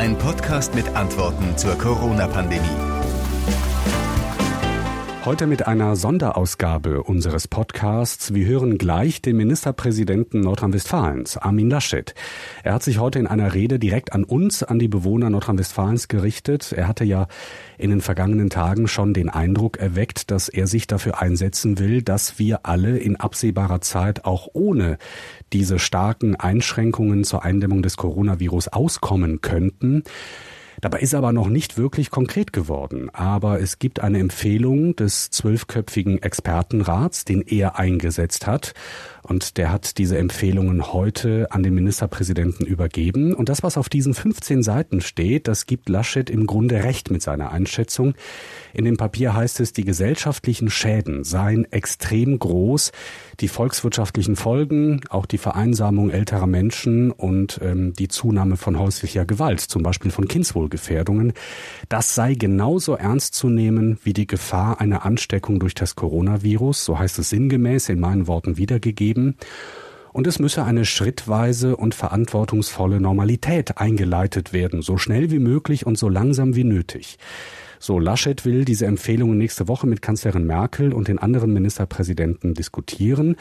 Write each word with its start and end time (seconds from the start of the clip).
Ein 0.00 0.16
Podcast 0.16 0.74
mit 0.74 0.96
Antworten 0.96 1.58
zur 1.58 1.76
Corona-Pandemie. 1.76 2.89
Heute 5.26 5.46
mit 5.46 5.66
einer 5.66 5.96
Sonderausgabe 5.96 7.02
unseres 7.02 7.46
Podcasts. 7.46 8.32
Wir 8.32 8.46
hören 8.46 8.78
gleich 8.78 9.20
den 9.20 9.36
Ministerpräsidenten 9.36 10.40
Nordrhein-Westfalens, 10.40 11.36
Armin 11.36 11.68
Laschet. 11.68 12.14
Er 12.64 12.72
hat 12.72 12.82
sich 12.82 12.98
heute 12.98 13.18
in 13.18 13.26
einer 13.26 13.52
Rede 13.52 13.78
direkt 13.78 14.14
an 14.14 14.24
uns, 14.24 14.62
an 14.62 14.78
die 14.78 14.88
Bewohner 14.88 15.28
Nordrhein-Westfalens 15.28 16.08
gerichtet. 16.08 16.72
Er 16.72 16.88
hatte 16.88 17.04
ja 17.04 17.26
in 17.76 17.90
den 17.90 18.00
vergangenen 18.00 18.48
Tagen 18.48 18.88
schon 18.88 19.12
den 19.12 19.28
Eindruck 19.28 19.76
erweckt, 19.76 20.30
dass 20.30 20.48
er 20.48 20.66
sich 20.66 20.86
dafür 20.86 21.20
einsetzen 21.20 21.78
will, 21.78 22.00
dass 22.00 22.38
wir 22.38 22.60
alle 22.64 22.96
in 22.96 23.16
absehbarer 23.16 23.82
Zeit 23.82 24.24
auch 24.24 24.48
ohne 24.54 24.96
diese 25.52 25.78
starken 25.78 26.34
Einschränkungen 26.34 27.24
zur 27.24 27.44
Eindämmung 27.44 27.82
des 27.82 27.98
Coronavirus 27.98 28.68
auskommen 28.68 29.42
könnten. 29.42 30.02
Dabei 30.80 31.00
ist 31.00 31.14
aber 31.14 31.32
noch 31.32 31.48
nicht 31.48 31.76
wirklich 31.76 32.10
konkret 32.10 32.52
geworden. 32.52 33.10
Aber 33.12 33.60
es 33.60 33.78
gibt 33.78 34.00
eine 34.00 34.18
Empfehlung 34.18 34.96
des 34.96 35.30
zwölfköpfigen 35.30 36.22
Expertenrats, 36.22 37.24
den 37.24 37.42
er 37.42 37.78
eingesetzt 37.78 38.46
hat. 38.46 38.72
Und 39.22 39.58
der 39.58 39.70
hat 39.70 39.98
diese 39.98 40.16
Empfehlungen 40.16 40.92
heute 40.92 41.48
an 41.50 41.62
den 41.62 41.74
Ministerpräsidenten 41.74 42.64
übergeben. 42.64 43.34
Und 43.34 43.48
das, 43.48 43.62
was 43.62 43.76
auf 43.76 43.88
diesen 43.88 44.14
15 44.14 44.62
Seiten 44.62 45.00
steht, 45.02 45.46
das 45.46 45.66
gibt 45.66 45.88
Laschet 45.88 46.30
im 46.30 46.46
Grunde 46.46 46.82
recht 46.82 47.10
mit 47.10 47.20
seiner 47.20 47.52
Einschätzung. 47.52 48.14
In 48.72 48.84
dem 48.84 48.96
Papier 48.96 49.34
heißt 49.34 49.60
es, 49.60 49.72
die 49.72 49.84
gesellschaftlichen 49.84 50.70
Schäden 50.70 51.24
seien 51.24 51.70
extrem 51.70 52.38
groß, 52.38 52.92
die 53.40 53.48
volkswirtschaftlichen 53.48 54.36
Folgen, 54.36 55.02
auch 55.10 55.26
die 55.26 55.38
Vereinsamung 55.38 56.10
älterer 56.10 56.46
Menschen 56.46 57.10
und 57.10 57.60
ähm, 57.62 57.92
die 57.92 58.08
Zunahme 58.08 58.56
von 58.56 58.78
häuslicher 58.78 59.26
Gewalt, 59.26 59.60
zum 59.60 59.82
Beispiel 59.82 60.10
von 60.10 60.28
Kindswohlgefährdungen, 60.70 61.32
das 61.88 62.14
sei 62.14 62.34
genauso 62.34 62.94
ernst 62.94 63.34
zu 63.34 63.48
nehmen 63.48 63.98
wie 64.04 64.12
die 64.12 64.26
Gefahr 64.26 64.80
einer 64.80 65.04
Ansteckung 65.04 65.58
durch 65.58 65.74
das 65.74 65.96
Coronavirus, 65.96 66.84
so 66.84 66.98
heißt 66.98 67.18
es 67.18 67.30
sinngemäß 67.30 67.88
in 67.88 68.00
meinen 68.00 68.26
Worten 68.26 68.56
wiedergegeben 68.56 69.36
und 70.12 70.26
es 70.26 70.38
müsse 70.38 70.64
eine 70.64 70.84
schrittweise 70.84 71.76
und 71.76 71.94
verantwortungsvolle 71.94 73.00
Normalität 73.00 73.78
eingeleitet 73.78 74.52
werden, 74.52 74.82
so 74.82 74.96
schnell 74.96 75.30
wie 75.30 75.38
möglich 75.38 75.86
und 75.86 75.98
so 75.98 76.08
langsam 76.08 76.54
wie 76.54 76.64
nötig. 76.64 77.18
So, 77.82 77.98
Laschet 77.98 78.44
will 78.44 78.66
diese 78.66 78.84
Empfehlungen 78.84 79.38
nächste 79.38 79.66
Woche 79.66 79.86
mit 79.86 80.02
Kanzlerin 80.02 80.44
Merkel 80.46 80.92
und 80.92 81.08
den 81.08 81.18
anderen 81.18 81.54
Ministerpräsidenten 81.54 82.52
diskutieren. 82.52 83.36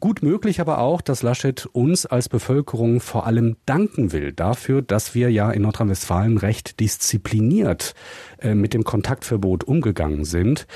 Gut 0.00 0.24
möglich 0.24 0.60
aber 0.60 0.78
auch, 0.78 1.00
dass 1.00 1.22
Laschet 1.22 1.66
uns 1.66 2.04
als 2.04 2.28
Bevölkerung 2.28 2.98
vor 2.98 3.28
allem 3.28 3.56
danken 3.64 4.10
will 4.10 4.32
dafür, 4.32 4.82
dass 4.82 5.14
wir 5.14 5.30
ja 5.30 5.52
in 5.52 5.62
Nordrhein-Westfalen 5.62 6.36
recht 6.36 6.80
diszipliniert 6.80 7.94
äh, 8.40 8.56
mit 8.56 8.74
dem 8.74 8.82
Kontaktverbot 8.82 9.62
umgegangen 9.62 10.24
sind 10.24 10.66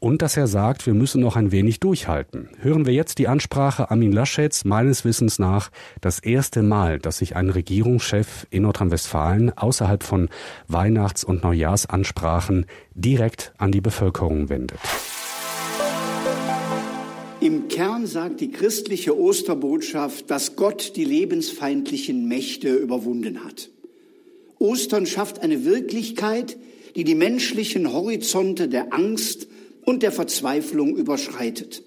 und 0.00 0.22
dass 0.22 0.36
er 0.36 0.46
sagt, 0.46 0.86
wir 0.86 0.94
müssen 0.94 1.20
noch 1.20 1.36
ein 1.36 1.52
wenig 1.52 1.78
durchhalten. 1.78 2.48
Hören 2.60 2.86
wir 2.86 2.94
jetzt 2.94 3.18
die 3.18 3.28
Ansprache 3.28 3.90
Armin 3.90 4.12
Laschets, 4.12 4.64
meines 4.64 5.04
Wissens 5.04 5.38
nach 5.38 5.70
das 6.00 6.18
erste 6.18 6.62
Mal, 6.62 6.98
dass 6.98 7.18
sich 7.18 7.36
ein 7.36 7.50
Regierungschef 7.50 8.46
in 8.50 8.62
Nordrhein-Westfalen 8.62 9.56
außerhalb 9.56 10.02
von 10.02 10.30
Weihnachts- 10.66 11.22
und 11.22 11.44
Neujahrsansprachen 11.44 12.66
direkt 12.94 13.52
an 13.58 13.72
die 13.72 13.82
Bevölkerung 13.82 14.48
wendet. 14.48 14.80
Im 17.40 17.68
Kern 17.68 18.06
sagt 18.06 18.40
die 18.40 18.50
christliche 18.50 19.18
Osterbotschaft, 19.18 20.30
dass 20.30 20.56
Gott 20.56 20.96
die 20.96 21.04
lebensfeindlichen 21.04 22.26
Mächte 22.26 22.74
überwunden 22.74 23.44
hat. 23.44 23.70
Ostern 24.58 25.06
schafft 25.06 25.42
eine 25.42 25.64
Wirklichkeit, 25.64 26.58
die 26.96 27.04
die 27.04 27.14
menschlichen 27.14 27.92
Horizonte 27.92 28.68
der 28.68 28.92
Angst 28.92 29.46
und 29.84 30.02
der 30.02 30.12
Verzweiflung 30.12 30.96
überschreitet. 30.96 31.82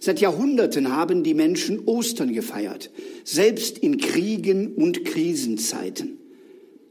Seit 0.00 0.20
Jahrhunderten 0.20 0.94
haben 0.94 1.22
die 1.22 1.34
Menschen 1.34 1.86
Ostern 1.86 2.32
gefeiert, 2.32 2.90
selbst 3.24 3.78
in 3.78 3.98
Kriegen 3.98 4.74
und 4.74 5.04
Krisenzeiten. 5.04 6.18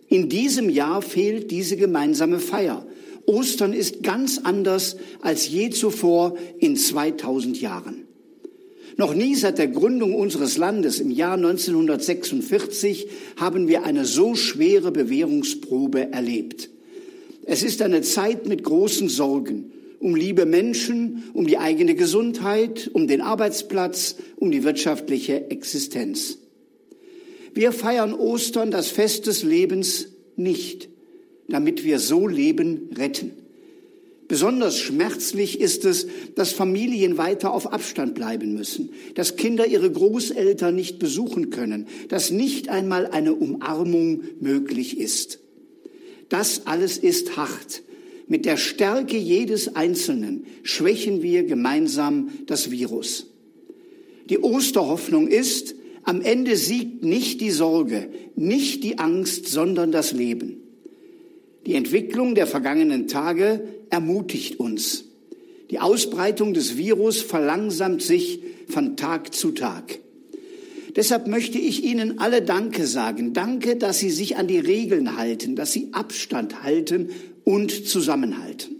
In 0.08 0.30
diesem 0.30 0.70
Jahr 0.70 1.02
fehlt 1.02 1.52
diese 1.52 1.78
gemeinsame 1.78 2.40
Feier. 2.40 2.86
Ostern 3.26 3.74
ist 3.74 4.04
ganz 4.04 4.40
anders 4.44 4.98
als 5.22 5.48
je 5.50 5.70
zuvor 5.72 6.36
in 6.60 6.76
2000 6.76 7.60
Jahren. 7.60 8.06
Noch 8.98 9.14
nie 9.14 9.36
seit 9.36 9.58
der 9.58 9.68
Gründung 9.68 10.14
unseres 10.14 10.58
Landes 10.58 11.00
im 11.00 11.12
Jahr 11.12 11.34
1946 11.34 13.08
haben 13.36 13.68
wir 13.68 13.84
eine 13.84 14.06
so 14.06 14.36
schwere 14.36 14.92
Bewährungsprobe 14.92 16.14
erlebt. 16.14 16.70
Es 17.46 17.62
ist 17.62 17.82
eine 17.82 18.02
Zeit 18.02 18.48
mit 18.48 18.64
großen 18.64 19.10
Sorgen, 19.10 19.72
um 20.00 20.16
liebe 20.16 20.46
Menschen, 20.46 21.24
um 21.34 21.48
die 21.48 21.58
eigene 21.58 21.96
Gesundheit, 21.96 22.90
um 22.94 23.08
den 23.08 23.22
Arbeitsplatz, 23.22 24.16
um 24.36 24.52
die 24.52 24.64
wirtschaftliche 24.64 25.50
Existenz. 25.50 26.40
Wir 27.54 27.72
feiern 27.72 28.14
Ostern, 28.14 28.70
das 28.72 28.90
Fest 28.90 29.28
des 29.28 29.44
Lebens, 29.44 30.10
nicht, 30.36 30.90
damit 31.48 31.84
wir 31.84 32.00
so 32.00 32.28
Leben 32.28 32.90
retten. 32.98 33.32
Besonders 34.28 34.80
schmerzlich 34.80 35.62
ist 35.62 35.86
es, 35.86 36.08
dass 36.34 36.52
Familien 36.52 37.18
weiter 37.18 37.54
auf 37.54 37.72
Abstand 37.72 38.16
bleiben 38.16 38.56
müssen, 38.56 38.90
dass 39.14 39.36
Kinder 39.36 39.68
ihre 39.68 39.92
Großeltern 39.92 40.76
nicht 40.76 40.98
besuchen 40.98 41.52
können, 41.52 41.88
dass 42.10 42.32
nicht 42.32 42.70
einmal 42.70 43.06
eine 43.08 43.36
Umarmung 43.36 44.24
möglich 44.40 45.00
ist. 45.00 45.40
Das 46.30 46.66
alles 46.66 46.98
ist 46.98 47.38
hart. 47.38 47.84
Mit 48.28 48.46
der 48.46 48.58
Stärke 48.58 49.18
jedes 49.18 49.76
Einzelnen 49.76 50.46
schwächen 50.64 51.22
wir 51.22 51.44
gemeinsam 51.44 52.30
das 52.48 52.72
Virus. 52.72 53.28
Die 54.30 54.40
Osterhoffnung 54.40 55.28
ist, 55.28 55.76
am 56.04 56.22
Ende 56.22 56.56
siegt 56.56 57.04
nicht 57.04 57.42
die 57.42 57.52
Sorge, 57.52 58.10
nicht 58.36 58.84
die 58.84 58.98
Angst, 58.98 59.48
sondern 59.48 59.92
das 59.92 60.12
Leben. 60.12 60.58
Die 61.66 61.74
Entwicklung 61.74 62.36
der 62.36 62.48
vergangenen 62.48 63.08
Tage 63.08 63.68
ermutigt 63.90 64.60
uns. 64.60 65.06
Die 65.72 65.80
Ausbreitung 65.80 66.54
des 66.54 66.78
Virus 66.78 67.22
verlangsamt 67.22 68.02
sich 68.02 68.40
von 68.68 68.98
Tag 68.98 69.34
zu 69.34 69.52
Tag. 69.52 70.00
Deshalb 70.96 71.28
möchte 71.28 71.58
ich 71.58 71.84
Ihnen 71.84 72.20
alle 72.20 72.42
Danke 72.42 72.88
sagen. 72.88 73.34
Danke, 73.34 73.76
dass 73.76 74.00
Sie 74.00 74.12
sich 74.12 74.38
an 74.38 74.48
die 74.48 74.60
Regeln 74.60 75.18
halten, 75.18 75.56
dass 75.56 75.74
Sie 75.74 75.90
Abstand 75.92 76.64
halten 76.64 77.10
und 77.46 77.88
zusammenhalten. 77.88 78.76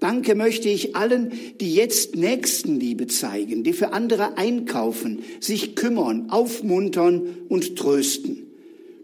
Danke 0.00 0.34
möchte 0.34 0.68
ich 0.68 0.96
allen, 0.96 1.32
die 1.60 1.74
jetzt 1.74 2.16
Nächstenliebe 2.16 3.06
zeigen, 3.06 3.62
die 3.62 3.72
für 3.72 3.92
andere 3.92 4.36
einkaufen, 4.36 5.20
sich 5.40 5.76
kümmern, 5.76 6.30
aufmuntern 6.30 7.22
und 7.48 7.76
trösten. 7.76 8.42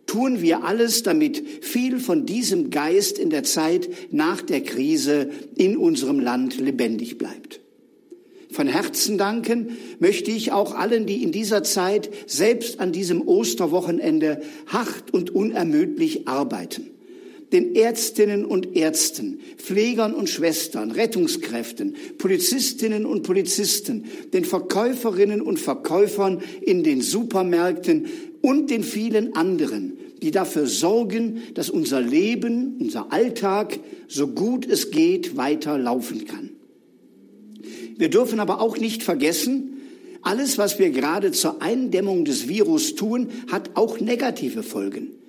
Tun 0.07 0.43
wir 0.43 0.65
alles, 0.65 1.03
damit 1.03 1.43
viel 1.63 2.01
von 2.01 2.27
diesem 2.27 2.71
Geist 2.71 3.19
in 3.19 3.31
der 3.31 3.45
Zeit 3.45 3.89
nach 4.11 4.43
der 4.43 4.63
Krise 4.63 5.31
in 5.57 5.77
unserem 5.77 6.19
Land 6.19 6.59
lebendig 6.59 7.17
bleibt. 7.17 7.61
Von 8.51 8.67
Herzen 8.67 9.17
danken 9.17 9.77
möchte 10.01 10.33
ich 10.33 10.51
auch 10.51 10.75
allen, 10.75 11.07
die 11.07 11.23
in 11.23 11.31
dieser 11.31 11.63
Zeit 11.63 12.11
selbst 12.27 12.81
an 12.81 12.91
diesem 12.91 13.27
Osterwochenende 13.27 14.43
hart 14.67 15.15
und 15.15 15.31
unermüdlich 15.31 16.27
arbeiten 16.27 16.91
den 17.53 17.75
Ärztinnen 17.75 18.45
und 18.45 18.77
Ärzten, 18.77 19.41
Pflegern 19.57 20.15
und 20.15 20.29
Schwestern, 20.29 20.91
Rettungskräften, 20.93 21.95
Polizistinnen 22.19 23.07
und 23.07 23.23
Polizisten, 23.23 24.05
den 24.33 24.45
Verkäuferinnen 24.45 25.41
und 25.41 25.59
Verkäufern 25.59 26.43
in 26.61 26.85
den 26.85 27.03
Supermärkten 27.03 28.07
und 28.43 28.71
den 28.71 28.85
vielen 28.85 29.35
anderen, 29.35 29.99
die 30.23 30.31
dafür 30.31 30.67
sorgen, 30.67 31.43
dass 31.55 31.71
unser 31.71 32.01
Leben, 32.01 32.77
unser 32.79 33.13
Alltag, 33.13 33.79
so 34.09 34.29
gut 34.29 34.67
es 34.67 34.91
geht, 34.91 35.37
weiter 35.37 35.79
laufen 35.79 36.27
kann. 36.27 36.51
Wir 37.97 38.09
dürfen 38.09 38.41
aber 38.41 38.61
auch 38.61 38.79
nicht 38.79 39.03
vergessen, 39.03 39.77
alles, 40.23 40.59
was 40.59 40.79
wir 40.79 40.91
gerade 40.91 41.33
zur 41.33 41.63
Eindämmung 41.63 42.25
des 42.25 42.49
Virus 42.49 42.95
tun, 42.95 43.29
hat 43.51 43.71
auch 43.75 44.01
negative 44.01 44.63
Folgen. 44.63 45.20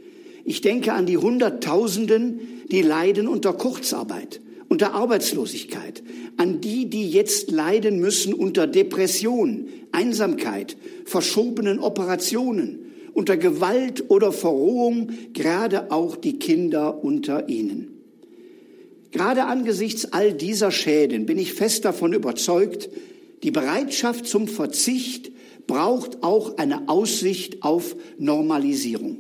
Ich 0.44 0.62
denke 0.62 0.94
an 0.94 1.06
die 1.06 1.18
Hunderttausenden, 1.18 2.40
die 2.72 2.82
leiden 2.82 3.28
unter 3.28 3.54
Kurzarbeit, 3.54 4.42
unter 4.70 4.94
Arbeitslosigkeit, 4.94 6.04
an 6.38 6.62
die, 6.62 6.90
die 6.90 7.10
jetzt 7.10 7.52
leiden 7.52 8.00
müssen 8.00 8.34
unter 8.34 8.68
Depression, 8.68 9.68
Einsamkeit, 9.92 10.78
verschobenen 11.06 11.80
Operationen, 11.80 12.80
unter 13.14 13.38
Gewalt 13.38 14.10
oder 14.10 14.32
Verrohung, 14.32 15.10
gerade 15.34 15.92
auch 15.92 16.16
die 16.16 16.40
Kinder 16.40 17.04
unter 17.04 17.50
ihnen. 17.50 17.98
Gerade 19.12 19.44
angesichts 19.44 20.14
all 20.14 20.34
dieser 20.34 20.72
Schäden 20.72 21.26
bin 21.26 21.38
ich 21.38 21.54
fest 21.54 21.84
davon 21.84 22.14
überzeugt, 22.14 22.90
die 23.44 23.52
Bereitschaft 23.52 24.26
zum 24.26 24.48
Verzicht 24.48 25.32
braucht 25.68 26.24
auch 26.24 26.58
eine 26.58 26.88
Aussicht 26.88 27.64
auf 27.64 27.96
Normalisierung. 28.18 29.18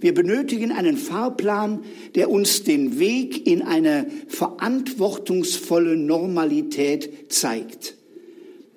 Wir 0.00 0.14
benötigen 0.14 0.72
einen 0.72 0.96
Fahrplan, 0.96 1.80
der 2.14 2.30
uns 2.30 2.64
den 2.64 2.98
Weg 2.98 3.46
in 3.46 3.62
eine 3.62 4.06
verantwortungsvolle 4.28 5.96
Normalität 5.96 7.30
zeigt. 7.32 7.96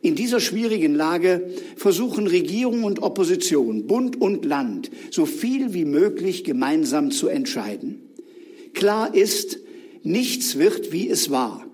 In 0.01 0.15
dieser 0.15 0.41
schwierigen 0.41 0.95
Lage 0.95 1.49
versuchen 1.77 2.27
Regierung 2.27 2.83
und 2.83 3.01
Opposition, 3.01 3.87
Bund 3.87 4.19
und 4.19 4.43
Land, 4.43 4.91
so 5.11 5.25
viel 5.25 5.73
wie 5.73 5.85
möglich 5.85 6.43
gemeinsam 6.43 7.09
zu 7.09 7.29
entscheiden. 7.29 8.01
Klar 8.73 9.15
ist, 9.15 9.59
nichts 10.03 10.57
wird, 10.57 10.91
wie 10.91 11.09
es 11.09 11.31
war. 11.31 11.65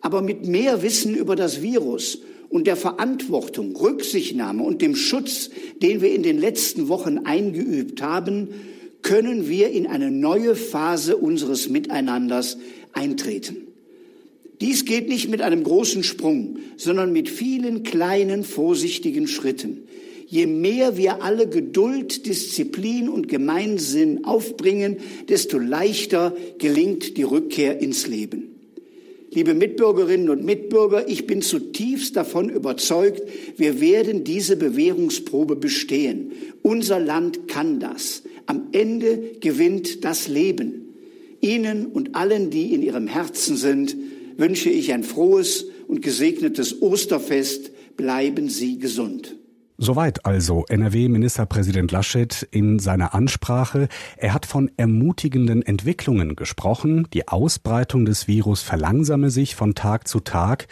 Aber 0.00 0.22
mit 0.22 0.46
mehr 0.46 0.82
Wissen 0.82 1.14
über 1.14 1.36
das 1.36 1.60
Virus 1.60 2.20
und 2.48 2.66
der 2.66 2.76
Verantwortung, 2.76 3.76
Rücksichtnahme 3.76 4.62
und 4.62 4.80
dem 4.80 4.96
Schutz, 4.96 5.50
den 5.82 6.00
wir 6.00 6.14
in 6.14 6.22
den 6.22 6.38
letzten 6.38 6.88
Wochen 6.88 7.18
eingeübt 7.18 8.00
haben, 8.00 8.48
können 9.06 9.48
wir 9.48 9.70
in 9.70 9.86
eine 9.86 10.10
neue 10.10 10.56
Phase 10.56 11.16
unseres 11.16 11.68
Miteinanders 11.68 12.58
eintreten. 12.92 13.68
Dies 14.60 14.84
geht 14.84 15.08
nicht 15.08 15.30
mit 15.30 15.42
einem 15.42 15.62
großen 15.62 16.02
Sprung, 16.02 16.56
sondern 16.76 17.12
mit 17.12 17.28
vielen 17.28 17.84
kleinen, 17.84 18.42
vorsichtigen 18.42 19.28
Schritten. 19.28 19.84
Je 20.26 20.46
mehr 20.46 20.96
wir 20.96 21.22
alle 21.22 21.48
Geduld, 21.48 22.26
Disziplin 22.26 23.08
und 23.08 23.28
Gemeinsinn 23.28 24.24
aufbringen, 24.24 24.96
desto 25.28 25.56
leichter 25.60 26.36
gelingt 26.58 27.16
die 27.16 27.22
Rückkehr 27.22 27.80
ins 27.80 28.08
Leben. 28.08 28.56
Liebe 29.30 29.54
Mitbürgerinnen 29.54 30.30
und 30.30 30.44
Mitbürger, 30.44 31.08
ich 31.08 31.28
bin 31.28 31.42
zutiefst 31.42 32.16
davon 32.16 32.48
überzeugt, 32.48 33.22
wir 33.56 33.80
werden 33.80 34.24
diese 34.24 34.56
Bewährungsprobe 34.56 35.54
bestehen. 35.54 36.32
Unser 36.62 36.98
Land 36.98 37.46
kann 37.46 37.78
das. 37.78 38.24
Am 38.46 38.68
Ende 38.72 39.32
gewinnt 39.40 40.04
das 40.04 40.28
Leben. 40.28 40.94
Ihnen 41.40 41.86
und 41.86 42.14
allen, 42.14 42.50
die 42.50 42.72
in 42.72 42.82
Ihrem 42.82 43.06
Herzen 43.06 43.56
sind, 43.56 43.96
wünsche 44.36 44.70
ich 44.70 44.92
ein 44.92 45.04
frohes 45.04 45.66
und 45.86 46.02
gesegnetes 46.02 46.80
Osterfest. 46.80 47.70
Bleiben 47.96 48.48
Sie 48.48 48.78
gesund. 48.78 49.36
Soweit 49.78 50.24
also 50.24 50.64
NRW-Ministerpräsident 50.70 51.92
Laschet 51.92 52.48
in 52.50 52.78
seiner 52.78 53.12
Ansprache. 53.12 53.88
Er 54.16 54.32
hat 54.32 54.46
von 54.46 54.70
ermutigenden 54.78 55.60
Entwicklungen 55.60 56.34
gesprochen. 56.34 57.06
Die 57.12 57.28
Ausbreitung 57.28 58.06
des 58.06 58.26
Virus 58.26 58.62
verlangsame 58.62 59.28
sich 59.28 59.54
von 59.54 59.74
Tag 59.74 60.08
zu 60.08 60.20
Tag. 60.20 60.66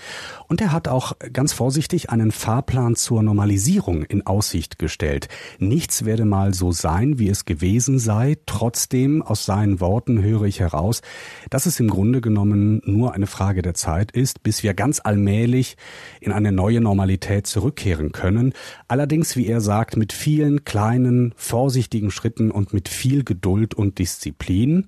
Und 0.48 0.62
er 0.62 0.72
hat 0.72 0.88
auch 0.88 1.12
ganz 1.34 1.52
vorsichtig 1.52 2.08
einen 2.08 2.32
Fahrplan 2.32 2.96
zur 2.96 3.22
Normalisierung 3.22 4.04
in 4.04 4.26
Aussicht 4.26 4.78
gestellt. 4.78 5.28
Nichts 5.58 6.06
werde 6.06 6.24
mal 6.24 6.54
so 6.54 6.72
sein, 6.72 7.18
wie 7.18 7.28
es 7.28 7.44
gewesen 7.44 7.98
sei. 7.98 8.38
Trotzdem, 8.46 9.20
aus 9.20 9.44
seinen 9.44 9.80
Worten 9.80 10.22
höre 10.22 10.44
ich 10.44 10.60
heraus, 10.60 11.02
dass 11.50 11.66
es 11.66 11.78
im 11.78 11.90
Grunde 11.90 12.22
genommen 12.22 12.80
nur 12.86 13.12
eine 13.12 13.26
Frage 13.26 13.60
der 13.60 13.74
Zeit 13.74 14.12
ist, 14.12 14.42
bis 14.42 14.62
wir 14.62 14.72
ganz 14.72 15.02
allmählich 15.04 15.76
in 16.22 16.32
eine 16.32 16.52
neue 16.52 16.80
Normalität 16.80 17.46
zurückkehren 17.46 18.12
können. 18.12 18.54
Allerdings, 18.94 19.34
wie 19.34 19.48
er 19.48 19.60
sagt, 19.60 19.96
mit 19.96 20.12
vielen 20.12 20.62
kleinen, 20.62 21.34
vorsichtigen 21.34 22.12
Schritten 22.12 22.52
und 22.52 22.72
mit 22.72 22.88
viel 22.88 23.24
Geduld 23.24 23.74
und 23.74 23.98
Disziplin. 23.98 24.86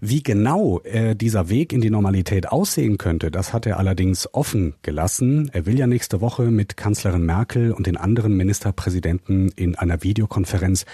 Wie 0.00 0.22
genau 0.22 0.80
äh, 0.84 1.16
dieser 1.16 1.48
Weg 1.48 1.72
in 1.72 1.80
die 1.80 1.90
Normalität 1.90 2.52
aussehen 2.52 2.98
könnte, 2.98 3.32
das 3.32 3.52
hat 3.52 3.66
er 3.66 3.78
allerdings 3.78 4.32
offen 4.32 4.74
gelassen. 4.82 5.50
Er 5.52 5.66
will 5.66 5.76
ja 5.76 5.88
nächste 5.88 6.20
Woche 6.20 6.44
mit 6.52 6.76
Kanzlerin 6.76 7.26
Merkel 7.26 7.72
und 7.72 7.88
den 7.88 7.96
anderen 7.96 8.36
Ministerpräsidenten 8.36 9.48
in 9.56 9.74
einer 9.74 10.04
Videokonferenz 10.04 10.84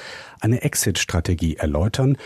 eine 0.41 0.63
Exit-Strategie 0.63 1.57
erläutern. 1.57 2.17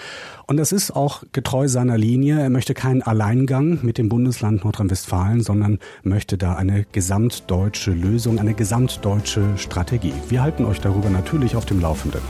Und 0.47 0.57
das 0.57 0.71
ist 0.71 0.93
auch 0.93 1.25
getreu 1.33 1.67
seiner 1.67 1.99
Linie. 1.99 2.41
Er 2.41 2.51
möchte 2.51 2.75
keinen 2.75 3.03
Alleingang 3.03 3.81
mit 3.83 3.99
dem 3.99 4.09
Bundesland 4.09 4.63
Nordrhein-Westfalen, 4.63 5.41
sondern 5.41 5.81
möchte 6.05 6.39
da 6.39 6.55
eine 6.55 6.87
gesamtdeutsche 6.93 7.91
Lösung, 7.91 8.39
eine 8.39 8.55
gesamtdeutsche 8.55 9.43
Strategie. 9.57 10.15
Wir 10.29 10.43
halten 10.43 10.65
euch 10.65 10.81
darüber 10.81 11.11
natürlich 11.11 11.57
auf 11.57 11.67
dem 11.67 11.81
Laufenden. 11.81 12.21